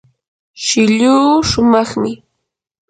shilluu 0.63 1.31
shumaqmi. 1.49 2.11